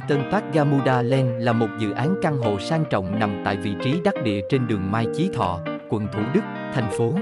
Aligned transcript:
Eaton 0.00 0.30
Park 0.30 0.44
Gamuda 0.52 1.02
Land 1.02 1.28
là 1.38 1.52
một 1.52 1.68
dự 1.78 1.90
án 1.90 2.14
căn 2.22 2.38
hộ 2.38 2.58
sang 2.58 2.84
trọng 2.90 3.18
nằm 3.18 3.42
tại 3.44 3.56
vị 3.56 3.74
trí 3.84 4.00
đắc 4.04 4.14
địa 4.24 4.40
trên 4.48 4.66
đường 4.66 4.90
Mai 4.90 5.06
Chí 5.14 5.30
Thọ, 5.34 5.60
quận 5.88 6.06
Thủ 6.12 6.20
Đức, 6.34 6.40
thành 6.74 6.90
phố 6.98 7.12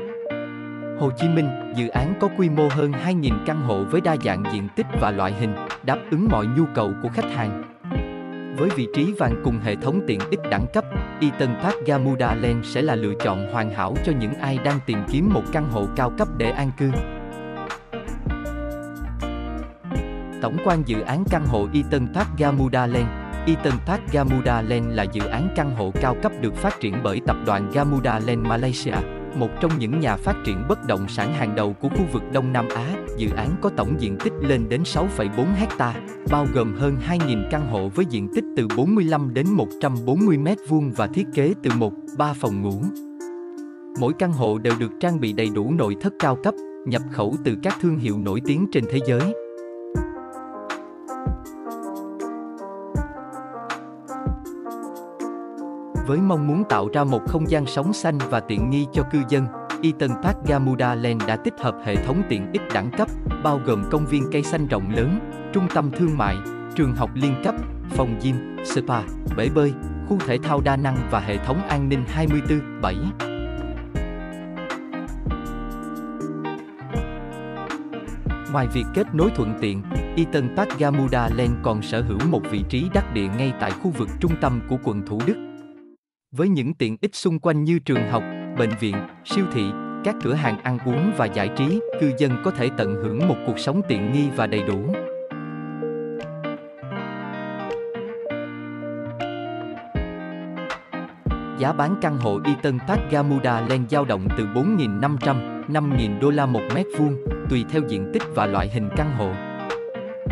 Hồ 0.99 1.11
Chí 1.17 1.29
Minh. 1.29 1.49
Dự 1.77 1.89
án 1.89 2.15
có 2.21 2.29
quy 2.39 2.49
mô 2.51 2.69
hơn 2.71 2.93
2.000 2.93 3.45
căn 3.47 3.63
hộ 3.63 3.85
với 3.85 4.01
đa 4.01 4.17
dạng 4.25 4.45
diện 4.53 4.69
tích 4.77 4.87
và 5.01 5.11
loại 5.11 5.33
hình, 5.33 5.55
đáp 5.83 5.99
ứng 6.11 6.29
mọi 6.31 6.47
nhu 6.47 6.65
cầu 6.75 6.93
của 7.03 7.09
khách 7.09 7.31
hàng. 7.35 7.63
Với 8.57 8.71
vị 8.71 8.89
trí 8.95 9.13
vàng 9.19 9.43
cùng 9.45 9.59
hệ 9.65 9.77
thống 9.77 10.01
tiện 10.07 10.21
ích 10.31 10.41
đẳng 10.51 10.67
cấp, 10.73 10.85
Eaton 11.21 11.57
Park 11.63 11.77
Gamuda 11.87 12.35
Land 12.35 12.67
sẽ 12.67 12.83
là 12.83 12.95
lựa 12.95 13.15
chọn 13.25 13.53
hoàn 13.53 13.71
hảo 13.71 13.95
cho 14.05 14.13
những 14.21 14.35
ai 14.35 14.59
đang 14.65 14.79
tìm 14.87 14.99
kiếm 15.13 15.31
một 15.35 15.43
căn 15.53 15.71
hộ 15.71 15.87
cao 15.97 16.13
cấp 16.19 16.29
để 16.39 16.51
an 16.51 16.71
cư. 16.79 16.91
Tổng 20.43 20.57
quan 20.65 20.83
dự 20.87 21.01
án 21.01 21.25
căn 21.31 21.47
hộ 21.47 21.69
Eton 21.75 22.15
Park 22.15 22.29
Gamuda 22.39 22.87
Land 22.87 23.09
Eton 23.47 23.79
Park 23.87 24.03
Gamuda 24.13 24.63
Land 24.63 24.87
là 24.89 25.03
dự 25.03 25.27
án 25.27 25.49
căn 25.57 25.75
hộ 25.77 25.93
cao 26.01 26.17
cấp 26.23 26.33
được 26.41 26.55
phát 26.55 26.81
triển 26.81 26.95
bởi 27.03 27.21
tập 27.27 27.37
đoàn 27.47 27.71
Gamuda 27.75 28.19
Land 28.27 28.47
Malaysia, 28.47 28.95
một 29.35 29.49
trong 29.61 29.79
những 29.79 30.01
nhà 30.01 30.17
phát 30.17 30.37
triển 30.45 30.65
bất 30.69 30.87
động 30.87 31.09
sản 31.09 31.35
hàng 31.35 31.55
đầu 31.55 31.73
của 31.73 31.89
khu 31.89 32.05
vực 32.13 32.23
Đông 32.33 32.53
Nam 32.53 32.69
Á. 32.75 32.95
Dự 33.17 33.31
án 33.37 33.57
có 33.63 33.71
tổng 33.77 34.01
diện 34.01 34.17
tích 34.25 34.33
lên 34.41 34.69
đến 34.69 34.83
6,4 34.83 35.45
hecta, 35.55 35.95
bao 36.31 36.47
gồm 36.55 36.75
hơn 36.75 36.97
2.000 37.09 37.51
căn 37.51 37.67
hộ 37.67 37.89
với 37.89 38.05
diện 38.05 38.29
tích 38.35 38.45
từ 38.57 38.67
45 38.77 39.35
đến 39.35 39.47
140 39.51 40.39
m2 40.39 40.93
và 40.97 41.07
thiết 41.07 41.27
kế 41.35 41.55
từ 41.63 41.71
1, 41.77 41.93
3 42.19 42.33
phòng 42.33 42.63
ngủ. 42.63 42.83
Mỗi 44.01 44.13
căn 44.19 44.33
hộ 44.33 44.59
đều 44.59 44.75
được 44.79 44.91
trang 45.01 45.21
bị 45.21 45.33
đầy 45.33 45.51
đủ 45.55 45.73
nội 45.73 45.97
thất 46.01 46.13
cao 46.19 46.37
cấp, 46.43 46.55
nhập 46.87 47.03
khẩu 47.11 47.37
từ 47.45 47.57
các 47.63 47.77
thương 47.81 47.99
hiệu 47.99 48.19
nổi 48.19 48.41
tiếng 48.47 48.67
trên 48.73 48.85
thế 48.91 48.99
giới. 49.07 49.42
Với 56.07 56.19
mong 56.19 56.47
muốn 56.47 56.65
tạo 56.69 56.89
ra 56.93 57.05
một 57.05 57.23
không 57.29 57.51
gian 57.51 57.67
sống 57.67 57.93
xanh 57.93 58.19
và 58.31 58.41
tiện 58.41 58.71
nghi 58.71 58.87
cho 58.93 59.03
cư 59.13 59.23
dân, 59.29 59.47
Eton 59.83 60.23
Park 60.23 60.37
Gamuda 60.47 60.95
Land 60.95 61.23
đã 61.27 61.37
tích 61.37 61.55
hợp 61.61 61.75
hệ 61.85 61.97
thống 61.97 62.23
tiện 62.29 62.53
ích 62.53 62.63
đẳng 62.75 62.91
cấp, 62.91 63.09
bao 63.45 63.61
gồm 63.65 63.85
công 63.91 64.07
viên 64.07 64.23
cây 64.33 64.43
xanh 64.43 64.67
rộng 64.67 64.91
lớn, 64.97 65.19
trung 65.53 65.67
tâm 65.75 65.91
thương 65.91 66.19
mại, 66.19 66.37
trường 66.75 66.95
học 66.95 67.11
liên 67.15 67.35
cấp, 67.45 67.55
phòng 67.91 68.19
gym, 68.23 68.57
spa, 68.65 69.01
bể 69.37 69.49
bơi, 69.55 69.73
khu 70.09 70.19
thể 70.27 70.39
thao 70.43 70.61
đa 70.61 70.77
năng 70.77 70.97
và 71.11 71.21
hệ 71.21 71.37
thống 71.37 71.69
an 71.69 71.89
ninh 71.89 72.05
24/7. 72.15 72.95
Ngoài 78.53 78.69
việc 78.73 78.85
kết 78.95 79.15
nối 79.15 79.31
thuận 79.35 79.55
tiện, 79.61 79.83
Eton 80.17 80.57
Park 80.57 80.79
Gamuda 80.79 81.29
Land 81.37 81.53
còn 81.63 81.83
sở 81.83 82.03
hữu 82.03 82.19
một 82.31 82.43
vị 82.51 82.65
trí 82.69 82.91
đắc 82.95 83.15
địa 83.15 83.29
ngay 83.39 83.53
tại 83.61 83.71
khu 83.71 83.91
vực 83.91 84.09
trung 84.21 84.33
tâm 84.41 84.61
của 84.69 84.77
quận 84.85 85.03
Thủ 85.07 85.21
Đức. 85.27 85.52
Với 86.37 86.49
những 86.49 86.75
tiện 86.75 86.97
ích 87.01 87.15
xung 87.15 87.39
quanh 87.39 87.65
như 87.65 87.79
trường 87.79 88.09
học, 88.11 88.23
bệnh 88.59 88.71
viện, 88.81 88.97
siêu 89.25 89.45
thị, 89.53 89.65
các 90.05 90.17
cửa 90.23 90.35
hàng 90.35 90.63
ăn 90.63 90.79
uống 90.85 91.13
và 91.17 91.27
giải 91.27 91.51
trí, 91.57 91.81
cư 92.01 92.13
dân 92.19 92.33
có 92.45 92.51
thể 92.51 92.71
tận 92.77 92.95
hưởng 92.95 93.29
một 93.29 93.37
cuộc 93.47 93.59
sống 93.59 93.83
tiện 93.89 94.13
nghi 94.13 94.29
và 94.37 94.47
đầy 94.47 94.63
đủ. 94.63 94.95
Giá 101.59 101.73
bán 101.73 101.97
căn 102.03 102.19
hộ 102.19 102.41
Eton 102.45 102.79
Park 102.89 103.01
Gamuda 103.11 103.61
Land 103.61 103.91
dao 103.91 104.05
động 104.05 104.29
từ 104.39 104.47
4.500, 104.47 105.65
5.000 105.69 106.21
đô 106.21 106.31
la 106.31 106.47
một 106.47 106.63
mét 106.75 106.87
vuông, 106.99 107.17
tùy 107.51 107.65
theo 107.71 107.83
diện 107.89 108.11
tích 108.13 108.23
và 108.35 108.47
loại 108.47 108.69
hình 108.69 108.89
căn 108.97 109.17
hộ. 109.17 109.52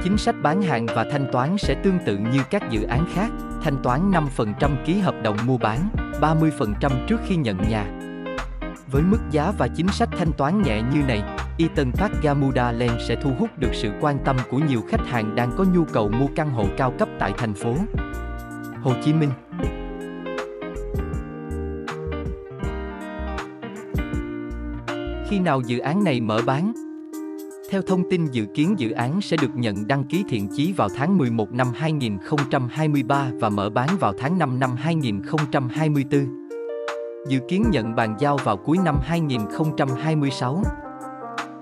Chính 0.04 0.18
sách 0.18 0.34
bán 0.42 0.62
hàng 0.62 0.86
và 0.86 1.06
thanh 1.10 1.26
toán 1.32 1.58
sẽ 1.58 1.74
tương 1.74 1.98
tự 2.06 2.18
như 2.18 2.42
các 2.50 2.70
dự 2.70 2.82
án 2.82 3.06
khác, 3.14 3.30
thanh 3.62 3.76
toán 3.82 4.10
5% 4.10 4.84
ký 4.84 4.98
hợp 4.98 5.14
đồng 5.22 5.36
mua 5.46 5.58
bán, 5.58 5.88
30% 6.20 7.06
trước 7.06 7.20
khi 7.26 7.36
nhận 7.36 7.56
nhà. 7.68 7.84
Với 8.90 9.02
mức 9.02 9.18
giá 9.30 9.52
và 9.58 9.68
chính 9.68 9.88
sách 9.88 10.08
thanh 10.18 10.32
toán 10.32 10.62
nhẹ 10.62 10.82
như 10.94 11.02
này, 11.02 11.22
Eton 11.58 11.92
Park 11.92 12.22
Gamuda 12.22 12.72
Land 12.72 13.02
sẽ 13.08 13.16
thu 13.22 13.30
hút 13.38 13.50
được 13.58 13.70
sự 13.72 13.90
quan 14.00 14.18
tâm 14.24 14.36
của 14.50 14.58
nhiều 14.58 14.82
khách 14.88 15.06
hàng 15.06 15.34
đang 15.34 15.50
có 15.56 15.64
nhu 15.74 15.84
cầu 15.84 16.08
mua 16.08 16.26
căn 16.36 16.50
hộ 16.50 16.66
cao 16.76 16.92
cấp 16.98 17.08
tại 17.18 17.32
thành 17.38 17.54
phố 17.54 17.74
Hồ 18.82 18.92
Chí 19.04 19.12
Minh. 19.12 19.30
Khi 25.28 25.38
nào 25.38 25.60
dự 25.60 25.78
án 25.78 26.04
này 26.04 26.20
mở 26.20 26.40
bán? 26.46 26.89
Theo 27.70 27.82
thông 27.82 28.10
tin 28.10 28.26
dự 28.26 28.46
kiến 28.54 28.74
dự 28.78 28.90
án 28.90 29.20
sẽ 29.20 29.36
được 29.36 29.50
nhận 29.54 29.86
đăng 29.86 30.04
ký 30.04 30.24
thiện 30.28 30.48
chí 30.48 30.72
vào 30.72 30.88
tháng 30.88 31.18
11 31.18 31.52
năm 31.52 31.72
2023 31.74 33.30
và 33.40 33.48
mở 33.48 33.70
bán 33.70 33.88
vào 34.00 34.12
tháng 34.18 34.38
5 34.38 34.60
năm 34.60 34.70
2024. 34.76 36.48
Dự 37.28 37.38
kiến 37.48 37.64
nhận 37.70 37.94
bàn 37.94 38.16
giao 38.18 38.36
vào 38.36 38.56
cuối 38.56 38.78
năm 38.84 38.98
2026. 39.02 40.62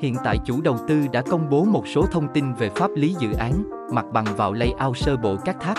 Hiện 0.01 0.17
tại 0.25 0.39
chủ 0.47 0.61
đầu 0.61 0.77
tư 0.89 1.07
đã 1.13 1.23
công 1.23 1.51
bố 1.51 1.65
một 1.65 1.89
số 1.89 2.07
thông 2.07 2.29
tin 2.35 2.55
về 2.55 2.69
pháp 2.69 2.91
lý 2.95 3.15
dự 3.19 3.33
án, 3.33 3.71
mặt 3.93 4.05
bằng 4.13 4.27
vào 4.37 4.53
layout 4.53 4.97
sơ 4.97 5.17
bộ 5.17 5.37
các 5.45 5.57
tháp. 5.61 5.79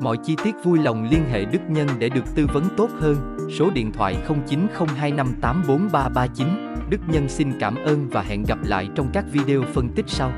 Mọi 0.00 0.16
chi 0.24 0.36
tiết 0.44 0.54
vui 0.64 0.78
lòng 0.78 1.08
liên 1.10 1.24
hệ 1.30 1.44
Đức 1.44 1.58
Nhân 1.68 1.88
để 1.98 2.08
được 2.08 2.24
tư 2.34 2.46
vấn 2.52 2.64
tốt 2.76 2.88
hơn. 3.00 3.16
Số 3.58 3.70
điện 3.70 3.92
thoại 3.92 4.16
0902584339. 4.48 6.28
Đức 6.90 7.00
Nhân 7.08 7.28
xin 7.28 7.52
cảm 7.60 7.76
ơn 7.84 8.08
và 8.08 8.22
hẹn 8.22 8.44
gặp 8.48 8.58
lại 8.62 8.88
trong 8.94 9.10
các 9.12 9.24
video 9.32 9.62
phân 9.62 9.88
tích 9.88 10.08
sau. 10.08 10.32